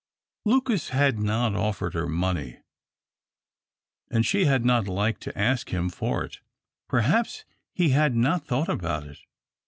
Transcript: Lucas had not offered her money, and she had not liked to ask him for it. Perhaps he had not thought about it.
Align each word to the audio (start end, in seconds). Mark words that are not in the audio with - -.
Lucas 0.47 0.89
had 0.89 1.19
not 1.19 1.53
offered 1.55 1.93
her 1.93 2.07
money, 2.07 2.57
and 4.09 4.25
she 4.25 4.45
had 4.45 4.65
not 4.65 4.87
liked 4.87 5.21
to 5.21 5.37
ask 5.37 5.69
him 5.69 5.91
for 5.91 6.23
it. 6.23 6.39
Perhaps 6.89 7.45
he 7.75 7.89
had 7.89 8.15
not 8.15 8.43
thought 8.47 8.67
about 8.67 9.05
it. 9.05 9.19